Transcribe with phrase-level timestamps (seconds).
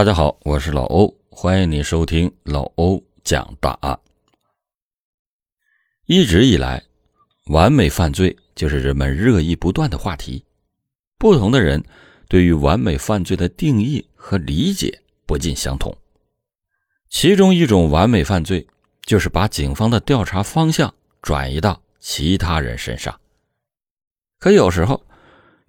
[0.00, 4.00] 大家好，我是老欧，欢迎您收听老欧讲大案。
[6.06, 6.82] 一直以来，
[7.48, 10.42] 完美犯罪就是人们热议不断的话题。
[11.18, 11.84] 不同的人
[12.30, 15.94] 对于完美犯罪的定义和理解不尽相同。
[17.10, 18.66] 其中一种完美犯罪，
[19.02, 23.20] 就是把警方的调查方向转移到其他人身上。
[24.38, 25.04] 可有时候，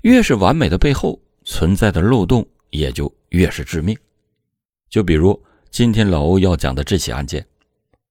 [0.03, 3.93] 越是完美的背后存在的漏洞，也就越是致命。
[4.91, 7.43] 就比如今天老欧要讲的这起案件。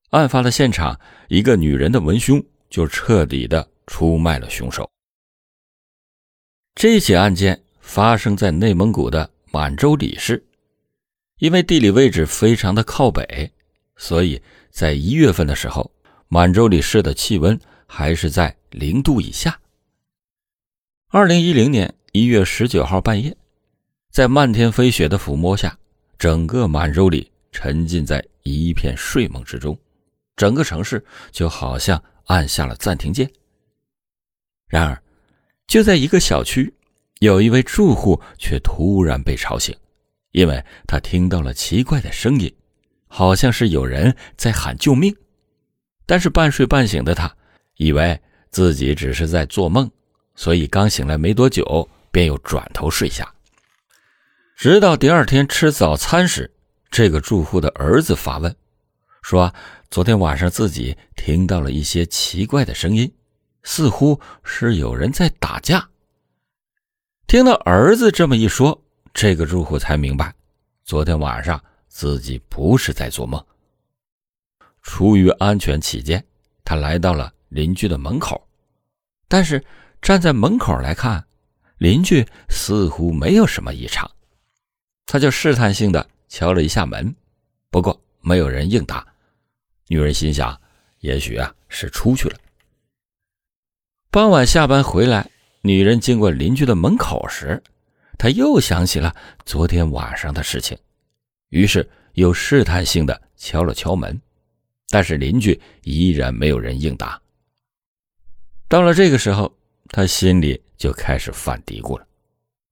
[0.09, 0.99] 案发的现场，
[1.29, 4.91] 一个女人的文胸就彻底的出卖了凶手。
[6.75, 10.43] 这起案件发生在内蒙古的满洲里市，
[11.39, 13.53] 因为地理位置非常的靠北，
[13.97, 14.41] 所以
[14.71, 15.93] 在一月份的时候，
[16.29, 19.61] 满洲里市的气温还是在零度以下。
[21.09, 23.37] 二零一零年一月十九号半夜，
[24.11, 25.79] 在漫天飞雪的抚摸下，
[26.21, 29.77] 整个满洲里沉浸在一片睡梦之中。
[30.37, 33.29] 整个城市就好像按下了暂停键。
[34.69, 35.03] 然而，
[35.67, 36.73] 就在一个小区，
[37.21, 39.75] 有一位住户却突然被吵醒，
[40.33, 42.55] 因为他听到了奇怪的声音，
[43.07, 45.17] 好像是有人在喊救命。
[46.05, 47.35] 但是半睡半醒的他，
[47.77, 49.91] 以为自己只是在做梦，
[50.35, 53.27] 所以刚醒来没多久，便又转头睡下。
[54.61, 56.53] 直到第二天吃早餐时，
[56.91, 58.55] 这个住户的儿子发问，
[59.23, 59.55] 说。
[59.91, 63.11] 昨天晚上自己听到了一些奇怪的声音，
[63.63, 65.89] 似乎是有人在打架。
[67.27, 68.79] 听到儿子这么一说，
[69.15, 70.35] 这个住户才明白，
[70.85, 73.43] 昨天晚上自己不是在做梦。
[74.83, 76.23] 出于安全起见，
[76.65, 78.47] 他来到了邻居的门口，
[79.27, 79.65] 但是
[80.03, 81.25] 站在门口来看，
[81.79, 84.09] 邻居似乎没有什么异常，
[85.13, 87.13] 他就试探性的敲了一下门，
[87.69, 89.05] 不过没有人应答。
[89.89, 90.57] 女人心想，
[91.01, 92.39] 也许啊是出去了。
[94.13, 95.29] 傍晚下班回来，
[95.63, 97.61] 女人经过邻居的门口时，
[98.19, 99.13] 她又想起了
[99.45, 100.79] 昨天晚上的事情，
[101.49, 104.17] 于是又试探性的敲了敲门，
[104.91, 107.21] 但是邻居依然没有人应答。
[108.69, 109.53] 到了这个时候，
[109.89, 112.07] 她心里就开始犯嘀咕了：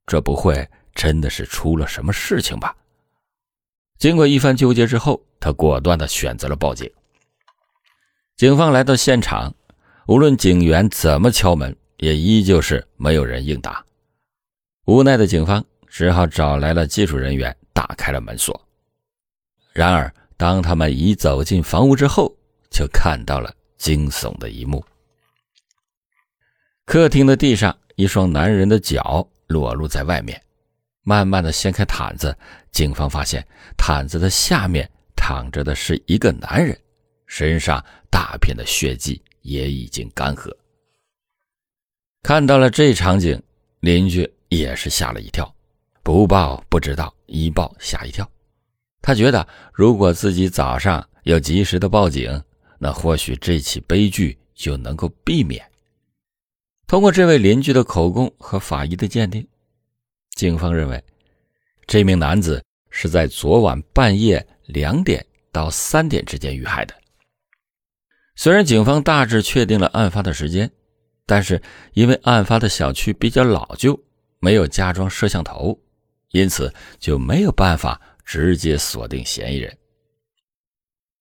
[0.06, 0.64] 这不会
[0.98, 2.76] 真的是出了什么事情吧？
[3.98, 6.90] 经过一番纠结之后，他果断的选择了报警。
[8.36, 9.54] 警方来到现场，
[10.08, 13.84] 无论警员怎么敲门，也依旧是没有人应答。
[14.86, 18.60] 无奈的警方只好找来了技术人员，打开了门锁。
[19.72, 22.36] 然而，当他们一走进房屋之后，
[22.72, 24.84] 就看到了惊悚的一幕：
[26.84, 30.42] 客厅的地上，一双男人的脚裸露在外面。
[31.08, 32.36] 慢慢的掀开毯子，
[32.70, 33.42] 警方发现
[33.78, 34.86] 毯子的下面
[35.16, 36.78] 躺着的是一个男人。
[37.26, 40.54] 身上大片的血迹也已经干涸。
[42.22, 43.42] 看到了这场景，
[43.80, 45.50] 邻居也是吓了一跳，
[46.02, 48.30] 不报不知道，一报吓一跳。
[49.00, 52.42] 他觉得，如果自己早上要及时的报警，
[52.78, 55.64] 那或许这起悲剧就能够避免。
[56.86, 59.46] 通过这位邻居的口供和法医的鉴定，
[60.30, 61.02] 警方认为，
[61.86, 66.94] 这名男子是在昨晚半夜两点到三点之间遇害的。
[68.36, 70.70] 虽然警方大致确定了案发的时间，
[71.26, 71.60] 但是
[71.92, 73.98] 因为案发的小区比较老旧，
[74.38, 75.76] 没有加装摄像头，
[76.30, 79.76] 因此就没有办法直接锁定嫌疑人。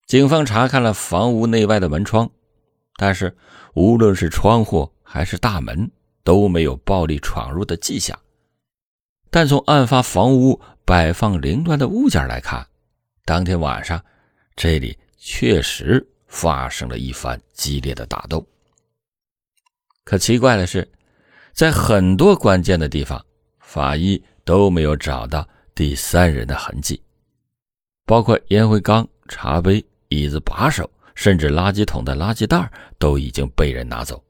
[0.05, 2.29] 警方查看了房屋内外的门窗，
[2.97, 3.35] 但是
[3.73, 5.89] 无论是窗户还是大门
[6.23, 8.17] 都没有暴力闯入的迹象。
[9.39, 12.67] 但从案发房屋摆放凌乱的物件来看，
[13.23, 14.03] 当天晚上
[14.55, 16.03] 这里确实。
[16.25, 18.43] 发生了一番激烈的打斗。
[20.03, 20.89] 可奇怪的是，
[21.53, 23.23] 在很多关键的地方，
[23.59, 26.99] 法医都没有找到第三人的痕迹，
[28.07, 34.21] 包括烟灰缸、茶杯、椅子把手，甚至垃圾桶的垃圾袋都已经被人拿走。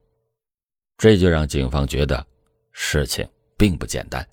[0.97, 2.23] 这就让警方觉得
[2.73, 3.25] 事情
[3.57, 4.27] 并不简单，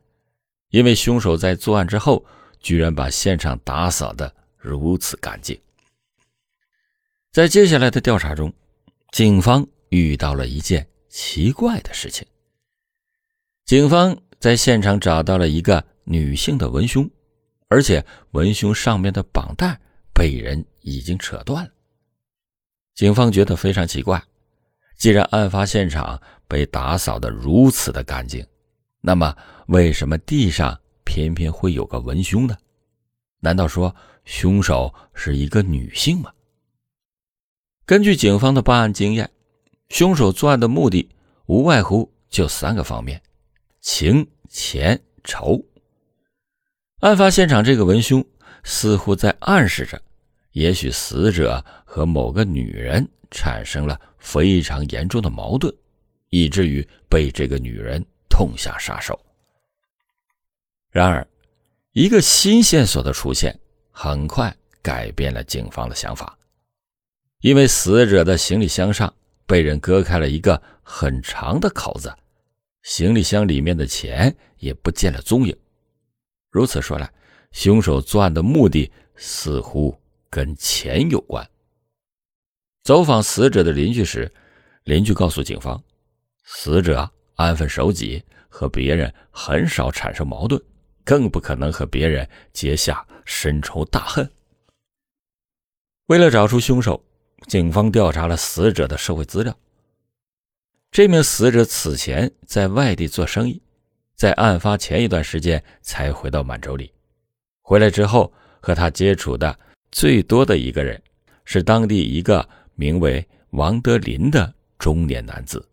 [0.74, 2.26] 因为凶手在作案之后，
[2.58, 5.56] 居然把现场打扫的如此干净。
[7.30, 8.52] 在接下来的调查中，
[9.12, 12.26] 警方遇到了一件奇怪的事情。
[13.64, 17.08] 警方在现场找到了一个女性的文胸，
[17.68, 19.80] 而且文胸上面的绑带
[20.12, 21.70] 被人已经扯断了。
[22.96, 24.20] 警方觉得非常奇怪，
[24.98, 28.44] 既然案发现场被打扫的如此的干净，
[29.00, 32.56] 那么为什么地上偏偏会有个文胸呢？
[33.40, 33.94] 难道说
[34.24, 36.32] 凶手是一个女性吗？
[37.86, 39.30] 根据警方的办案经验，
[39.88, 41.08] 凶手作案的目的
[41.46, 43.20] 无外乎就三个方面：
[43.80, 45.62] 情、钱、仇。
[47.00, 48.24] 案发现场这个文胸
[48.62, 50.00] 似乎在暗示着，
[50.52, 55.74] 也许死者和某个女人产生了非常严重的矛盾，
[56.30, 59.18] 以至于被这个女人痛下杀手。
[60.94, 61.26] 然而，
[61.90, 63.58] 一个新线索的出现，
[63.90, 66.38] 很快改变了警方的想法。
[67.40, 69.12] 因为死者的行李箱上
[69.44, 72.14] 被人割开了一个很长的口子，
[72.84, 75.56] 行李箱里面的钱也不见了踪影。
[76.48, 77.12] 如此说来，
[77.50, 80.00] 凶手作案的目的似乎
[80.30, 81.44] 跟钱有关。
[82.84, 84.32] 走访死者的邻居时，
[84.84, 85.82] 邻居告诉警方，
[86.44, 90.62] 死者安分守己，和别人很少产生矛盾，
[91.04, 94.28] 更不可能和别人结下深仇大恨。
[96.06, 97.04] 为了找出凶手。
[97.46, 99.54] 警方调查了死者的社会资料。
[100.90, 103.60] 这名死者此前在外地做生意，
[104.14, 106.90] 在案发前一段时间才回到满洲里。
[107.60, 109.58] 回来之后，和他接触的
[109.92, 110.98] 最多的一个人
[111.44, 115.68] 是当地一个名为王德林的中年男子。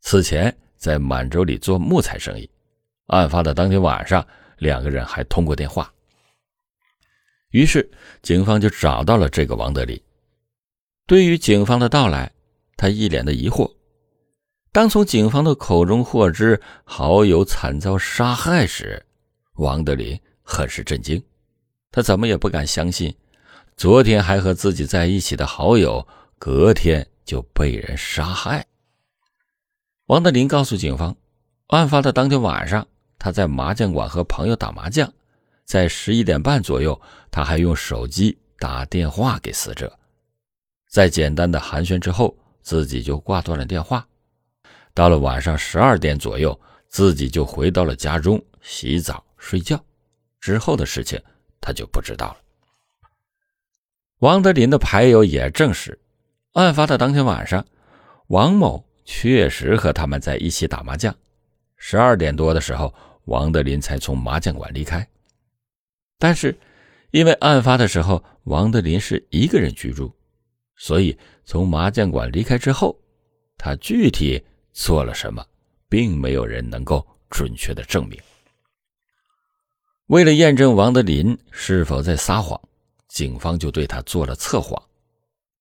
[0.00, 2.48] 此前在满洲里做木材生意，
[3.08, 4.26] 案发的当天晚上，
[4.64, 5.92] 两个人还通过电话。
[7.50, 7.88] 于是，
[8.22, 10.00] 警方就找到了这个王德林。
[11.06, 12.32] 对于警方的到来，
[12.76, 13.70] 他一脸的疑惑。
[14.72, 19.04] 当从警方的口中获知好友惨遭杀害时，
[19.56, 21.22] 王德林很是震惊。
[21.92, 23.14] 他怎么也不敢相信，
[23.76, 26.08] 昨天还和自己在一起的好友，
[26.38, 28.66] 隔天就被人杀害。
[30.06, 31.16] 王德林告诉警方，
[31.68, 32.88] 案发的当天晚上，
[33.24, 35.10] 他在麻将馆和朋友打麻将，
[35.64, 37.00] 在十一点半左右，
[37.30, 39.90] 他还用手机打电话给死者。
[40.90, 44.06] 在简单的寒暄之后，自己就挂断了电话。
[44.92, 49.82] 到了晚上十二点左右，自己就回到了家中洗澡睡觉。
[50.38, 51.18] 之后的事情
[51.62, 52.36] 他就不知道了。
[54.18, 55.98] 王德林的牌友也证实，
[56.52, 57.64] 案发的当天晚上，
[58.26, 61.16] 王某确实和他们在一起打麻将。
[61.78, 62.94] 十二点多的时候，
[63.24, 65.06] 王德林才从麻将馆离开。
[66.18, 66.56] 但是，
[67.10, 70.12] 因为案发的时候王德林是一个人居住。
[70.76, 72.98] 所以，从麻将馆离开之后，
[73.56, 75.44] 他具体做了什么，
[75.88, 78.18] 并没有人能够准确的证明。
[80.06, 82.60] 为了验证王德林是否在撒谎，
[83.08, 84.80] 警方就对他做了测谎。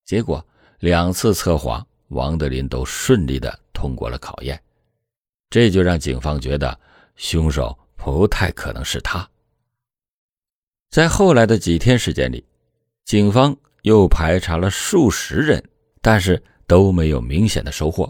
[0.04, 0.45] 结果，
[0.80, 4.62] 两次测谎，王德林都顺利的通过了考验，
[5.50, 6.77] 这就让警方觉得
[7.15, 9.30] 凶手不太可能是他。
[10.89, 12.45] 在后来的几天时间里，
[13.06, 13.56] 警方。
[13.83, 15.62] 又排查了数十人，
[16.01, 18.10] 但是都没有明显的收获。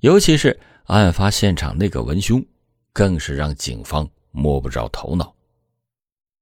[0.00, 2.44] 尤其是案发现场那个文胸，
[2.92, 5.34] 更是让警方摸不着头脑。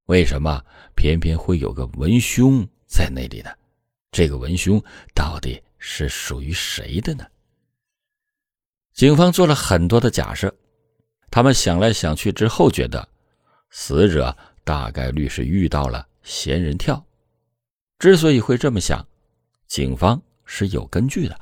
[0.06, 0.60] 为什么
[0.96, 3.50] 偏偏会有个文胸在那里呢？
[4.10, 4.82] 这个文胸
[5.14, 7.24] 到底是属于谁的呢？
[8.94, 10.52] 警方做了很多的假设，
[11.34, 13.08] 他们想来想去之后，觉得
[13.70, 17.04] 死者大概率是遇到了仙人跳。
[17.98, 19.04] 之所以会这么想，
[19.66, 21.36] 警方是有根据的。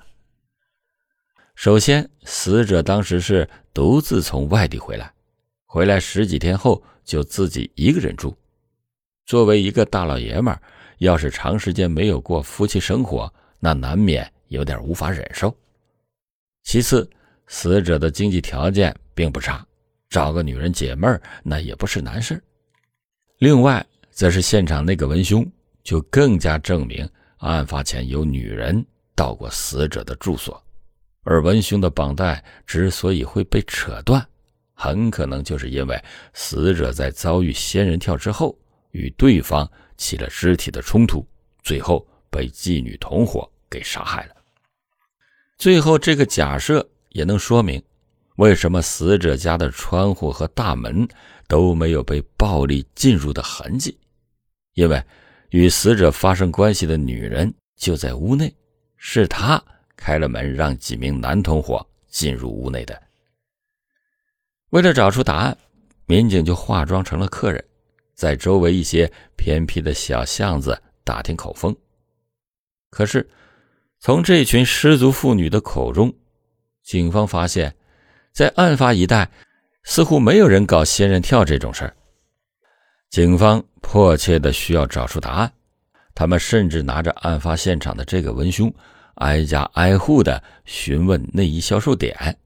[1.55, 5.12] 首先，死者当时是独自从外地回来，
[5.67, 8.35] 回来十几天后就自己一个人住。
[9.26, 10.59] 作为一个大老爷们，
[11.00, 15.55] 要是长时间没有过夫妻生活，那难免有点无法忍受。
[16.62, 17.07] 其次，
[17.47, 19.62] 死者的经济条件并不差，
[20.12, 22.40] 找个女人解闷儿那也不是难事
[23.38, 25.45] 另外，则是现场那个文胸。
[25.85, 27.04] 就更加证明
[27.38, 30.62] 案发前有女人到过死者的住所，
[31.25, 34.25] 而文胸的绑带之所以会被扯断，
[34.75, 36.00] 很可能就是因为
[36.35, 38.57] 死者在遭遇仙人跳之后
[38.92, 41.26] 与对方起了肢体的冲突，
[41.64, 44.37] 最后被妓女同伙给杀害了。
[45.59, 47.83] 最后，这个假设也能说明
[48.37, 51.07] 为什么死者家的窗户和大门
[51.49, 53.99] 都没有被暴力进入的痕迹，
[54.75, 55.03] 因为。
[55.51, 58.51] 与死者发生关系的女人就在屋内，
[58.97, 59.62] 是她
[59.97, 62.99] 开了门，让几名男同伙进入屋内的。
[64.71, 65.55] 为了找出答案，
[66.07, 67.62] 民警就化妆成了客人，
[68.15, 71.77] 在周围一些偏僻的小巷子打听口风。
[72.89, 73.29] 可是，
[74.01, 76.11] 从这群失足妇女的口中，
[76.83, 77.77] 警方发现，
[78.33, 79.31] 在案发一带，
[79.83, 81.95] 似乎没有人搞仙人跳这种事儿。
[83.11, 85.53] 警方迫切的需要找出答案，
[86.15, 88.73] 他们甚至拿着案发现场的这个文胸，
[89.17, 92.37] 挨家挨户的询问内衣销售点。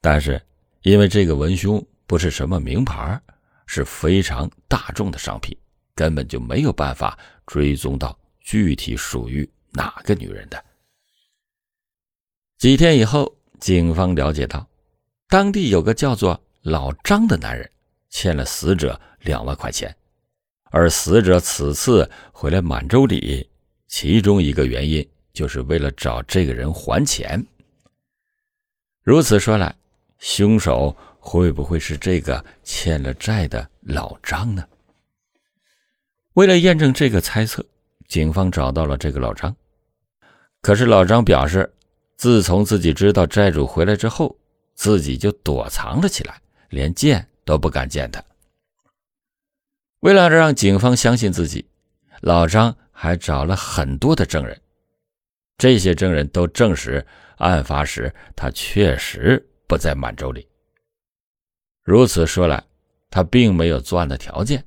[0.00, 0.40] 但是，
[0.82, 3.20] 因为这个文胸不是什么名牌，
[3.66, 5.54] 是非常大众的商品，
[5.94, 10.64] 根本就没有办法追踪到具体属于哪个女人的。
[12.56, 14.66] 几天以后，警方了解到，
[15.32, 17.66] 当地有个叫做老张的男人。
[18.10, 19.96] 欠了死者两万块钱，
[20.64, 23.48] 而死者此次回来满洲里，
[23.88, 27.42] 其中一个原因就是为了找这个人还钱。
[29.02, 29.74] 如此说来，
[30.18, 34.62] 凶手会不会是这个欠了债的老张呢？
[36.34, 37.64] 为了验证这个猜测，
[38.06, 39.56] 警方找到了这个老张。
[40.60, 41.72] 可是老张表示，
[42.18, 44.36] 自从自己知道债主回来之后，
[44.74, 47.28] 自己就躲藏了起来，连见。
[47.44, 48.22] 都不敢见他。
[49.98, 51.66] 为了让警方相信自己，
[52.20, 54.60] 老张还找了很多的证人，
[55.58, 57.04] 这些证人都证实
[57.38, 60.46] 案发时他确实不在满洲里。
[61.82, 62.62] 如此说来，
[63.10, 64.64] 他并没有作案的条件。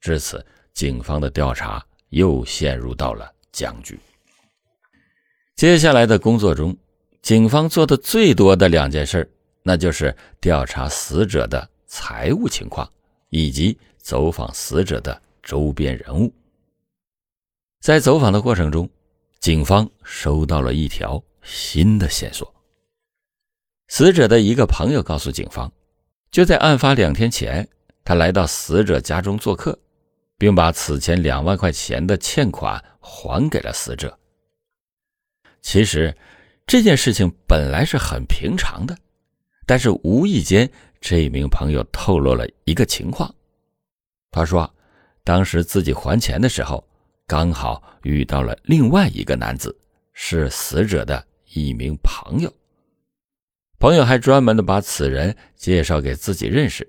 [0.00, 3.98] 至此，警方的调查又陷入到了僵局。
[5.56, 6.76] 接下来的工作中，
[7.20, 9.28] 警方做的最多的两件事，
[9.62, 11.68] 那就是调查死者的。
[11.94, 12.90] 财务情况
[13.28, 16.32] 以及走访死者的周边人物。
[17.82, 18.88] 在走访的过程中，
[19.40, 22.50] 警方收到了一条新的线索。
[23.88, 25.70] 死者的一个朋友告诉警方，
[26.30, 27.68] 就在案发两天前，
[28.02, 29.78] 他来到死者家中做客，
[30.38, 34.18] 并把此前两万块钱的欠款还给了死者。
[35.60, 36.16] 其实，
[36.66, 38.96] 这件事情本来是很平常的，
[39.66, 40.70] 但是无意间。
[41.04, 43.34] 这名朋友透露了一个情况，
[44.30, 44.72] 他说，
[45.24, 46.88] 当时自己还钱的时候，
[47.26, 49.76] 刚好遇到了另外一个男子，
[50.12, 52.52] 是死者的一名朋友。
[53.80, 56.88] 朋友还专门的把此人介绍给自己认识，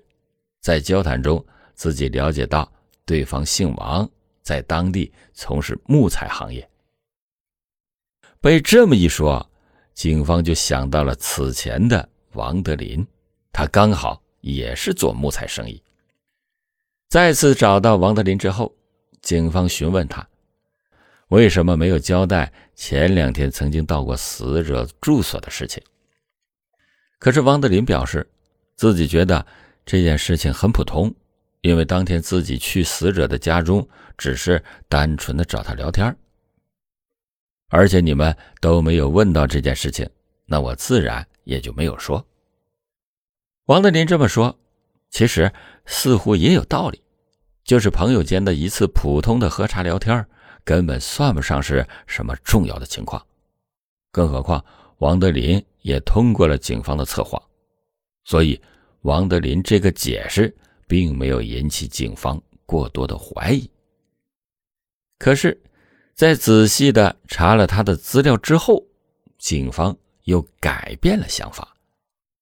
[0.60, 2.72] 在交谈中，自己了解到
[3.04, 4.08] 对方姓王，
[4.42, 6.70] 在当地从事木材行业。
[8.40, 9.44] 被这么一说，
[9.92, 13.06] 警方就想到了此前的王德林。
[13.52, 15.80] 他刚好也是做木材生意。
[17.08, 18.74] 再次找到王德林之后，
[19.22, 20.26] 警方询问他，
[21.28, 25.80] 为什么没有交代前两天曾经到过死者住所的事情。
[27.20, 28.28] 可是王德林表示，
[28.74, 29.46] 自己觉得
[29.86, 31.14] 这件事情很普通，
[31.60, 33.88] 因为当天自己去死者的家中，
[34.18, 36.14] 只是单纯的找他聊天
[37.68, 40.08] 而且你们都没有问到这件事情，
[40.44, 42.26] 那我自然也就没有说。
[43.66, 44.58] 王德林这么说，
[45.10, 45.52] 其实
[45.86, 47.00] 似乎也有道理，
[47.64, 50.26] 就是朋友间的一次普通的喝茶聊天，
[50.64, 53.24] 根本算不上是什么重要的情况。
[54.10, 54.64] 更何况
[54.98, 57.42] 王德林也通过了警方的测谎，
[58.24, 58.60] 所以
[59.02, 60.54] 王德林这个解释
[60.86, 63.70] 并没有引起警方过多的怀疑。
[65.18, 65.60] 可是，
[66.14, 68.84] 在仔细的查了他的资料之后，
[69.38, 71.74] 警方又改变了想法，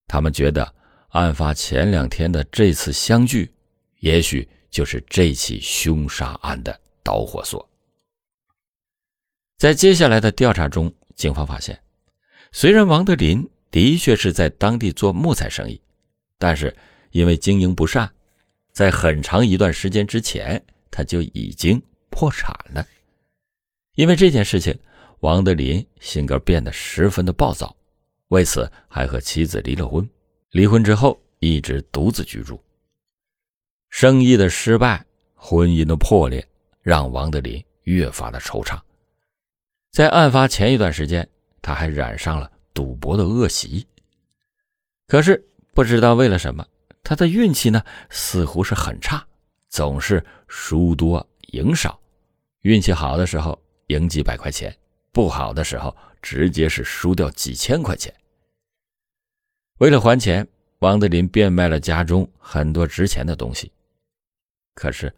[0.07, 0.75] 他们觉得。
[1.13, 3.53] 案发前两天的这次相聚，
[3.99, 7.69] 也许就是这起凶杀案的导火索。
[9.59, 11.79] 在接下来的调查中，警方发现，
[12.51, 15.79] 虽然王德林的确是在当地做木材生意，
[16.39, 16.75] 但是
[17.11, 18.11] 因为经营不善，
[18.73, 22.83] 在很长一段时间之前他就已经破产了。
[23.97, 24.75] 因为这件事情，
[25.23, 27.77] 王德林性格变得十分的暴躁，
[28.29, 30.09] 为此还和妻子离了婚。
[30.51, 32.61] 离婚之后，一直独自居住。
[33.89, 36.45] 生意的失败，婚姻的破裂，
[36.81, 38.77] 让王德林越发的惆怅。
[39.93, 41.29] 在案发前一段时间，
[41.61, 43.87] 他还染上了赌博的恶习。
[45.07, 45.41] 可是
[45.73, 46.67] 不知道为了什么，
[47.05, 49.25] 他的运气呢，似乎是很差，
[49.69, 51.97] 总是输多赢少。
[52.63, 54.77] 运气好的时候赢几百块钱，
[55.13, 58.13] 不好的时候直接是输掉几千块钱。
[59.79, 60.47] 为了还钱，
[60.79, 63.71] 王德林变卖了家中很多值钱的东西。
[64.75, 65.15] 可是，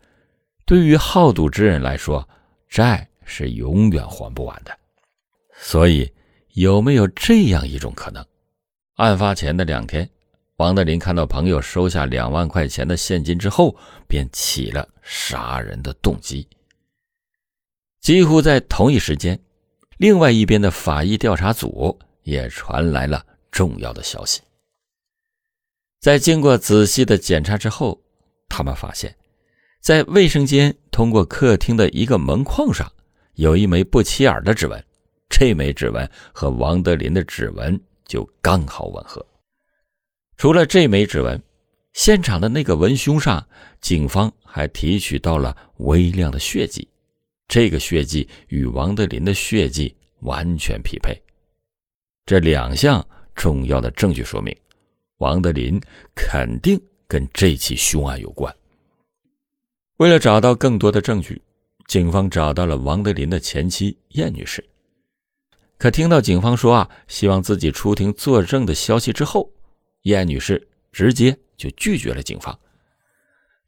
[0.65, 2.29] 对于好赌之人来说，
[2.69, 4.77] 债是永远还不完的。
[5.57, 6.13] 所以，
[6.55, 8.27] 有没有这样一种可能：
[8.95, 10.09] 案发前的两天，
[10.57, 13.77] 王德林看到朋友收下两万块钱的现金之后，
[14.09, 16.49] 便起了杀人的动机？
[18.01, 19.39] 几乎在同一时间，
[19.99, 24.41] 另外一边的法医调查组也传来了重要的消息。
[26.01, 28.03] 在经过仔细的检查之后，
[28.49, 29.17] 他们发现，
[29.81, 32.91] 在卫生间通过客厅的一个门框上，
[33.35, 34.85] 有一枚不起眼的指纹，
[35.29, 39.25] 这枚指纹和王德林的指纹就刚好吻合。
[40.37, 41.41] 除了这枚指纹，
[41.93, 43.47] 现场的那个文胸上，
[43.81, 46.87] 警方还提取到了微量的血迹，
[47.49, 51.21] 这个血迹与王德林的血迹完全匹配。
[52.27, 54.57] 这两项重要的证据说明，
[55.19, 55.81] 王德林
[56.15, 58.55] 肯定跟这起凶案有关。
[59.99, 61.41] 为了找到更多的证据，
[61.87, 64.65] 警方找到了王德林的前妻燕女士。
[65.79, 69.51] 可听到警方说啊，希望自己出庭作证的消息之后，
[70.03, 71.39] 燕女士直接。
[71.57, 72.59] 就拒绝了警方。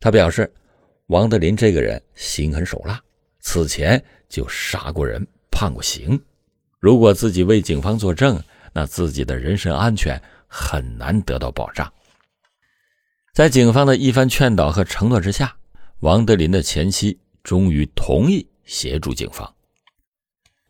[0.01, 0.53] 她表示，
[1.07, 3.01] 王德林这个人心狠手辣，
[3.47, 6.21] 此前就杀过人、判过刑。
[6.81, 11.91] 如果自己为警方作证，那自己的人身安全很难得到保障。
[13.33, 15.57] 在警方的一番劝导和承诺之下，
[16.01, 19.55] 王德林的前妻终于同意协助警方。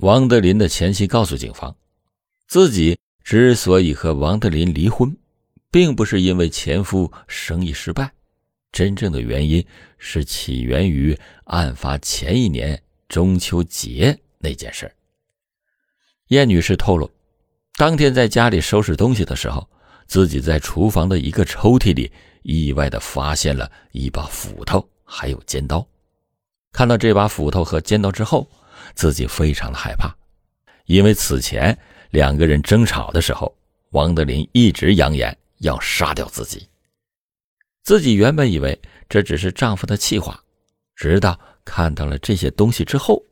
[0.00, 1.74] 王德林的前妻告诉警方，
[2.46, 5.16] 自己之所以和王德林离婚。
[5.68, 8.12] 并不是因为前夫生意失败，
[8.76, 9.66] 真正的原因
[9.96, 14.94] 是起源于案发前一年中秋节那件事。
[16.26, 17.10] 燕女士透露，
[17.78, 19.66] 当天在家里收拾东西的时候，
[20.06, 25.88] 自己在厨房的一个抽屉里意外的发现了一把斧头，还有尖刀。
[26.70, 28.46] 看到这把斧头和尖刀之后，
[28.94, 30.14] 自己非常的害怕，
[30.84, 31.78] 因为此前
[32.10, 33.56] 两个人争吵的时候，
[33.92, 35.34] 王德林一直扬言。
[35.60, 36.68] 要杀掉自己。
[37.86, 38.76] 自己原本以为
[39.08, 40.42] 这只是丈夫的气话，
[40.96, 43.22] 直到看到了这些东西之后，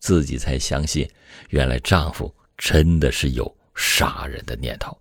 [0.00, 1.08] 自己才相信，
[1.50, 4.98] 原来丈夫真的是有杀人的念头。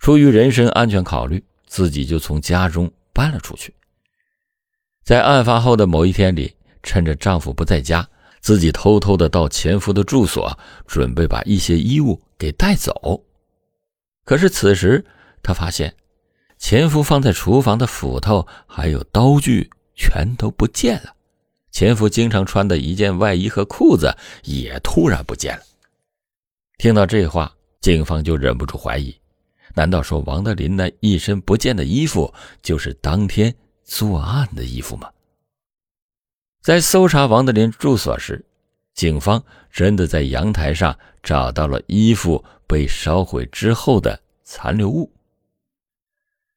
[0.00, 3.74] 出于人身安全考虑，自己就从家中搬了出去。
[5.02, 8.06] 在案发后的某一天里，趁着丈夫不在家，
[8.42, 13.24] 自己偷偷的到前夫的住所，准备把一些衣物给带走。
[14.26, 15.02] 可是此时。
[15.44, 15.92] 她发现，
[16.62, 21.12] 前夫放在厨房的斧头还有刀具全都不见了，
[21.72, 25.62] 前夫经常穿的一件外衣和裤子也突然不见了。
[26.78, 29.12] 听到这话，警方就忍不住怀疑：
[29.74, 35.10] 难道说王德林那一身不见的衣服就是当天作案的衣服吗？
[36.62, 38.42] 在搜查王德林住所时，
[38.94, 45.12] 警方真的在阳台上找到了衣服被烧毁之后的残留物。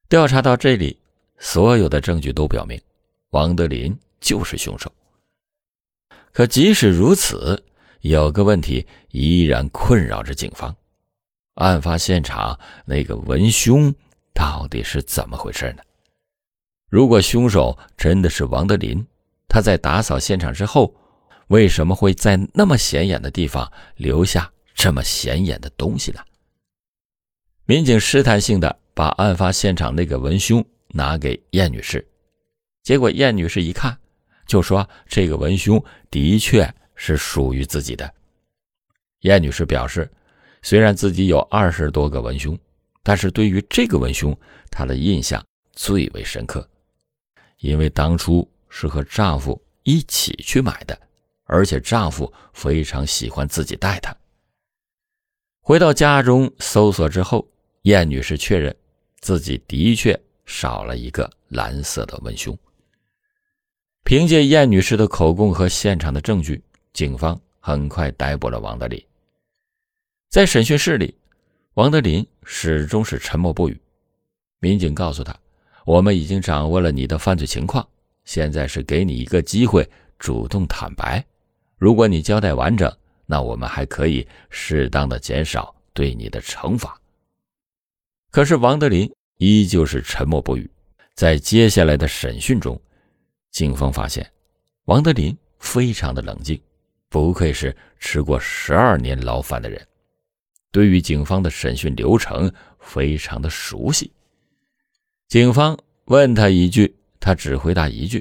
[0.08, 1.00] 调查到这里，
[1.40, 2.80] 所有的证据都表明，
[3.32, 4.92] 王德林就是凶手。
[6.32, 7.64] 可即使如此，
[8.02, 10.76] 有个问题依然困扰着警方：
[11.56, 13.94] 案发现场那个文胸
[14.34, 15.82] 到底是怎么回事呢？
[16.88, 19.04] 如果凶手真的是王德林，
[19.48, 20.94] 他在打扫现场之后，
[21.48, 26.20] 为什么会在那么显眼的地方留下这么显眼的东西呢？
[27.66, 28.80] 民警试探性的。
[28.96, 32.08] 把案发现场那个文胸拿给燕女士，
[32.82, 34.00] 结果燕女士一看，
[34.48, 38.10] 就说这个文胸的确是属于自己的。
[39.24, 40.10] 燕女士表示，
[40.62, 42.58] 虽然自己有二十多个文胸，
[43.04, 44.34] 但是对于这个文胸，
[44.72, 46.66] 她的印象最为深刻，
[47.58, 50.98] 因为当初是和丈夫一起去买的，
[51.44, 54.16] 而且丈夫非常喜欢自己戴它。
[55.60, 57.46] 回到家中搜索之后，
[57.86, 58.76] 燕女士确认。
[59.22, 62.56] 自己的确少了一个蓝色的文胸。
[64.04, 66.62] 凭借燕女士的口供和现场的证据，
[66.94, 69.04] 警方很快逮捕了王德林。
[70.30, 71.16] 在审讯室里，
[71.74, 73.76] 王德林始终是沉默不语。
[74.60, 75.36] 民警告诉他
[75.84, 77.88] ：“我们已经掌握了你的犯罪情况，
[78.26, 81.26] 现在是给你一个机会主动坦白。
[81.78, 82.96] 如果你交代完整，
[83.26, 86.96] 那我们还可以适当的减少对你的惩罚。”
[88.36, 90.70] 可是王德林依旧是沉默不语。
[91.14, 92.78] 在接下来的审讯中，
[93.50, 94.30] 警方发现
[94.88, 96.62] 王德林非常的冷静，
[97.08, 99.82] 不愧是吃过十二年牢饭的人，
[100.70, 104.12] 对于警方的审讯流程非常的熟悉。
[105.30, 108.20] 警方问他一句，他只回答一句；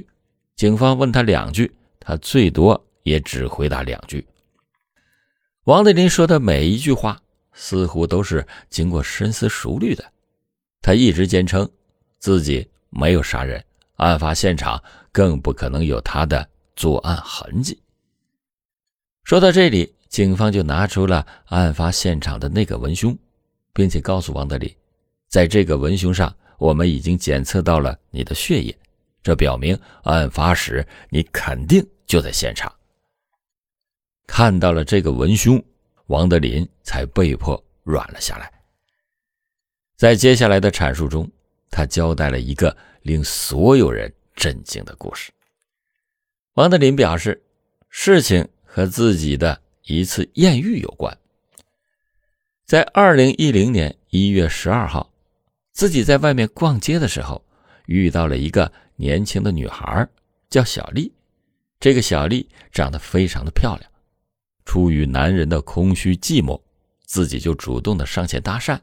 [0.54, 4.24] 警方问他两句，他最多也只回答两句。
[5.64, 7.20] 王德林说的每一句话。
[7.54, 10.04] 似乎都是经过深思熟虑的。
[10.82, 11.66] 他一直坚称
[12.18, 13.64] 自己没有杀人，
[13.96, 17.80] 案发现场更不可能有他的作案痕迹。
[19.22, 23.16] 说到这里，警方就拿出了案发现场的那个文胸，
[23.72, 24.76] 并且告诉王德利，
[25.28, 28.76] 在这个文胸上，我们已经检测到了你的血液，
[29.22, 32.70] 这表明案发时你肯定就在现场。
[34.26, 35.62] 看到了这个文胸，
[36.06, 38.52] 王德林才被迫软了下来。
[39.96, 41.30] 在接下来的阐述中，
[41.70, 45.32] 他交代了一个令所有人震惊的故事。
[46.54, 47.42] 王德林表示，
[47.88, 51.16] 事情和自己的一次艳遇有关。
[52.64, 55.12] 在二零一零年一月十二号，
[55.72, 57.44] 自己在外面逛街的时候，
[57.86, 60.08] 遇到了一个年轻的女孩，
[60.48, 61.12] 叫小丽。
[61.78, 63.90] 这个小丽长得非常的漂亮。
[64.64, 66.60] 出于男人的空虚寂寞，
[67.04, 68.78] 自己就主动的上前搭讪，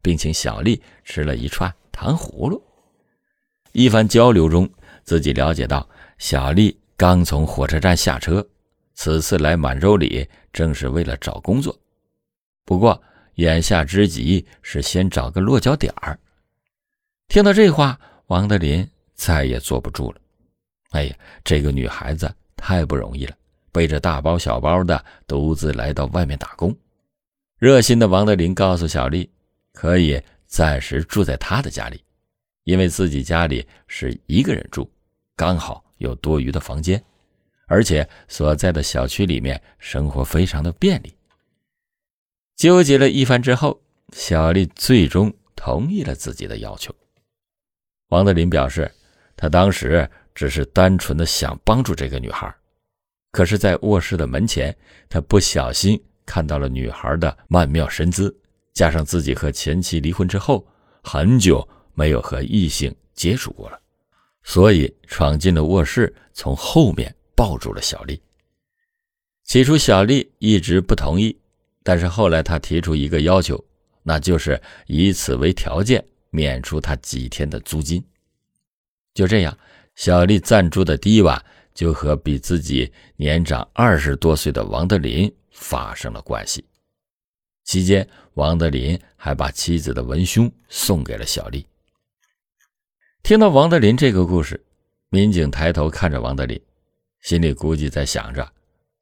[0.00, 2.62] 并请小丽吃了一串糖葫芦。
[3.72, 4.70] 一番交流中，
[5.02, 8.46] 自己了解到小丽刚从火车站下车，
[8.94, 11.76] 此次来满洲里正是为了找工作。
[12.64, 13.02] 不过
[13.34, 16.18] 眼下之急是先找个落脚点儿。
[17.26, 20.20] 听到这话，王德林再也坐不住了。
[20.90, 23.36] 哎呀，这个女孩子太不容易了。
[23.74, 26.72] 背着大包小包的，独自来到外面打工。
[27.58, 29.28] 热心的王德林告诉小丽，
[29.72, 32.00] 可以暂时住在他的家里，
[32.62, 34.88] 因为自己家里是一个人住，
[35.34, 37.02] 刚好有多余的房间，
[37.66, 41.12] 而且所在的小区里面生活非常的便利。
[42.54, 43.82] 纠结了一番之后，
[44.12, 46.94] 小丽最终同意了自己的要求。
[48.10, 48.88] 王德林表示，
[49.34, 52.54] 他当时只是单纯的想帮助这个女孩。
[53.34, 54.72] 可是，在卧室的门前，
[55.08, 58.32] 他不小心看到了女孩的曼妙身姿，
[58.72, 60.64] 加上自己和前妻离婚之后
[61.02, 63.80] 很久没有和异性接触过了，
[64.44, 68.22] 所以闯进了卧室，从后面抱住了小丽。
[69.42, 71.36] 起初，小丽一直不同意，
[71.82, 73.62] 但是后来他提出一个要求，
[74.04, 78.00] 那就是以此为条件免除他几天的租金。
[79.12, 79.58] 就这样，
[79.96, 81.44] 小丽暂住的第一晚。
[81.74, 86.64] 就和比自己年长二十多岁的王德林发生了关系。
[87.64, 91.66] 期间，王德林还把妻子的文胸送给了小丽。
[93.22, 94.62] 听到王德林这个故事，
[95.08, 96.60] 民警抬头看着王德林，
[97.22, 98.46] 心里估计在想着：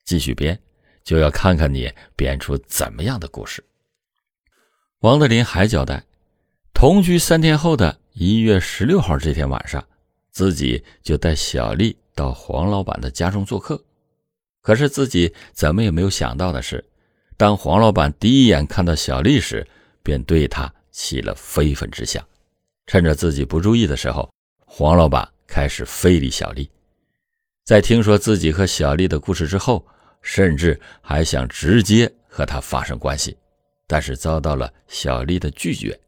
[0.04, 0.58] 继续编，
[1.02, 3.64] 就要看看你编出怎么样的故事。
[5.00, 6.04] 王德林还交代，
[6.72, 9.84] 同居三天后的一月十六号这天晚上，
[10.30, 11.96] 自己就带小丽。
[12.14, 13.82] 到黄老板的家中做客，
[14.60, 16.84] 可是自己怎么也没有想到的是，
[17.36, 19.66] 当黄老板第一眼看到小丽时，
[20.02, 22.24] 便对她起了非分之想。
[22.86, 24.30] 趁着自己不注意的时候，
[24.66, 26.68] 黄老板开始非礼小丽。
[27.64, 29.86] 在听说自己和小丽的故事之后，
[30.20, 33.36] 甚至还想直接和她发生关系，
[33.86, 35.98] 但是遭到了小丽的拒绝。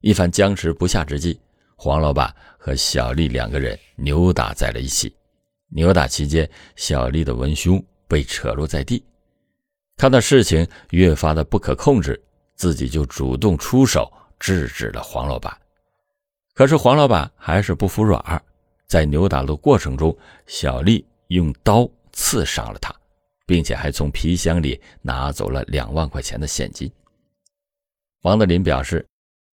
[0.00, 1.38] 一番僵持不下之际，
[1.76, 5.14] 黄老板和小丽两个人扭打在了一起。
[5.68, 9.04] 扭打期间，小丽的文胸被扯落在地。
[9.96, 12.20] 看到事情越发的不可控制，
[12.54, 15.56] 自己就主动出手制止了黄老板。
[16.52, 18.42] 可是黄老板还是不服软，
[18.86, 22.94] 在扭打的过程中，小丽用刀刺伤了他，
[23.46, 26.90] 并且还从皮箱里拿走了两万块钱的现金。
[28.22, 29.04] 王德林表示，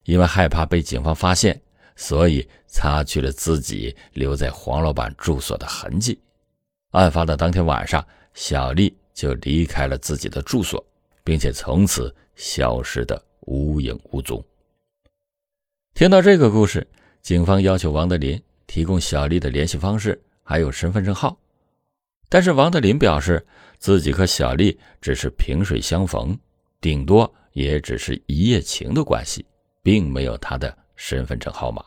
[0.03, 1.59] 因为害怕被警方发现。
[2.01, 6.19] 所以擦去了自己留在黄老板住所的痕迹。
[6.93, 10.83] 案发的当天晚上，小丽就离开了自己的住所，
[11.23, 14.43] 并且从此消失的无影无踪。
[15.93, 16.85] 听到这个故事，
[17.21, 21.37] 警方要求王德林提供小丽的联系方式还有身份证号，
[22.29, 23.45] 但是王德林表示
[23.77, 26.35] 自己和小丽只是萍水相逢，
[26.81, 29.45] 顶多也只是一夜情的关系，
[29.83, 31.83] 并没有他的身份证号码。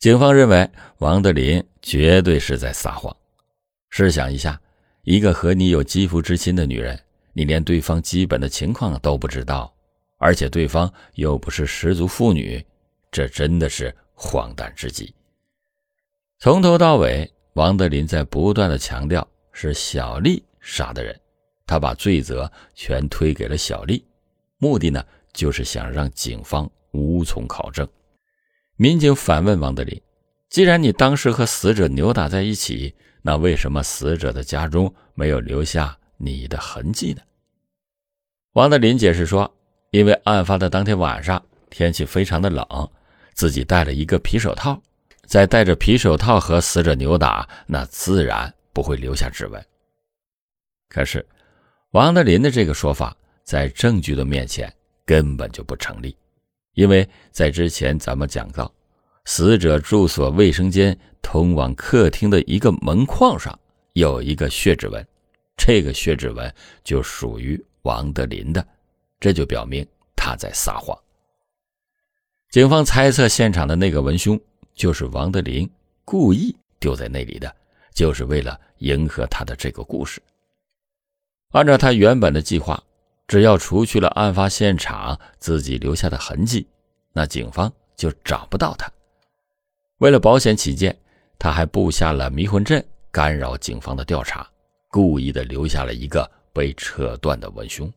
[0.00, 0.68] 警方认为
[0.98, 3.16] 王德林绝对是在撒谎。
[3.90, 4.60] 试想一下，
[5.04, 7.00] 一个和你有肌肤之亲的女人，
[7.32, 9.72] 你连对方基本的情况都不知道，
[10.18, 12.62] 而且对方又不是十足妇女，
[13.12, 15.14] 这真的是荒诞至极。
[16.40, 21.18] 从头到尾，王德林在不断的强调是小丽杀的人，
[21.64, 24.04] 他把罪责全推给了小丽，
[24.58, 27.86] 目的呢，就是想让警方无从考证。
[28.76, 30.00] 民警反问王德林
[30.50, 37.22] ：“既然你当时和死者扭打在一起，那为什么死者的家中没有留下你的痕迹呢？”
[38.52, 39.54] 王德林解释说
[39.90, 42.66] ：“因为案发的当天晚上天气非常的冷，
[43.34, 44.80] 自己戴了一个皮手套，
[45.26, 49.64] 在戴着皮手套和死者扭打，那自然不会留下指纹。”
[50.88, 51.26] 可是，
[51.90, 54.72] 王德林的这个说法在证据的面前
[55.04, 56.16] 根本就不成立。
[56.76, 58.70] 因为在之前咱们讲到，
[59.24, 63.58] 死者住所卫生间通往客厅的一个门框上
[63.94, 65.04] 有一个血指纹，
[65.56, 68.66] 这个血指纹就属于王德林的，
[69.18, 69.84] 这就表明
[70.14, 70.96] 他在撒谎。
[72.50, 74.38] 警方猜测现场的那个文胸
[74.74, 75.68] 就是王德林
[76.04, 77.56] 故意丢在那里的，
[77.94, 80.20] 就是为了迎合他的这个故事。
[81.52, 82.80] 按照他原本的计划，
[83.26, 86.66] 只要除去了案发现场自己留下的痕迹，
[87.12, 88.90] 那警方就找不到他。
[89.98, 90.96] 为了保险起见，
[91.38, 94.48] 他还布下了迷魂阵，干扰警方的调查，
[94.90, 97.92] 故意的留下了一个被扯断的文胸。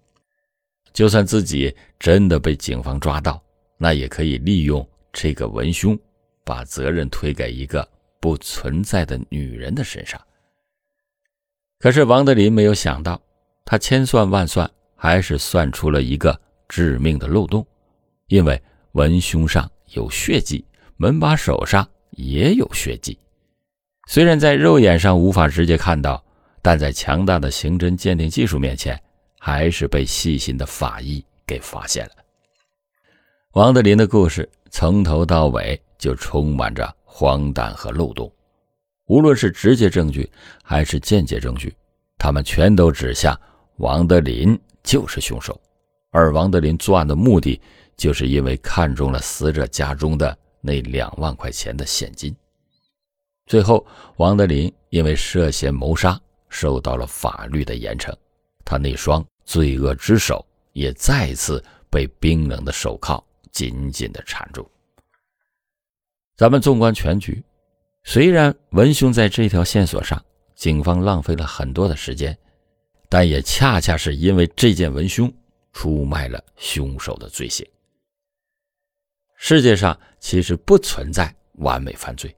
[0.93, 3.41] 就算自己真的被警方抓到，
[3.77, 5.97] 那也可以利用这个文胸，
[6.43, 7.87] 把责任推给一个
[8.19, 10.19] 不存在的女人的身上。
[11.77, 13.21] 可是王德林没有想到，
[13.63, 17.65] 他千算万算，还是算出了一个致命的漏洞，
[18.27, 20.63] 因为文胸上有血迹。
[21.01, 23.17] 门把手上也有血迹，
[24.09, 26.21] 虽然在肉眼上无法直接看到，
[26.61, 29.01] 但在强大的刑侦鉴定技术面前，
[29.39, 32.11] 还是被细心的法医给发现了。
[33.53, 38.29] 王德林的故事从头到尾就充满着荒诞和漏洞，
[39.05, 40.29] 无论是直接证据
[40.61, 41.73] 还是间接证据，
[42.17, 43.39] 他们全都指向
[43.77, 44.59] 王德林
[44.89, 45.61] 就是凶手，
[46.09, 47.61] 而王德林作案的目的，
[47.95, 50.35] 就是因为看中了死者家中的。
[50.61, 52.35] 那两万块钱的现金，
[53.45, 53.85] 最后
[54.17, 58.13] 王德林因为涉嫌谋杀受到了法律的严惩，
[58.65, 64.69] 他那双罪恶之手也再次被冰冷的手铐紧紧的缠住。
[66.35, 67.41] 咱们纵观全局，
[68.03, 70.21] 虽然文凶在这条线索上，
[70.55, 72.37] 警方浪费了很多的时间，
[73.09, 75.33] 但也恰恰是因为这件文胸
[75.73, 77.67] 出卖了凶手的罪行。
[79.35, 82.33] 世界上其实不存在完美犯罪，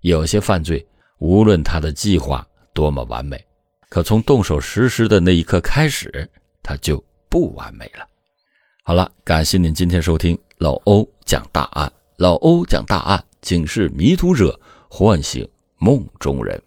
[0.00, 0.84] 有些犯罪
[1.18, 3.42] 无论他的计划多么完美，
[3.88, 6.28] 可从动手实施的那一刻开始，
[6.62, 8.06] 他就不完美了。
[8.82, 16.60] 好了，感谢您今天收听老欧讲大案，老欧讲大案，警示迷途者，唤醒梦中人。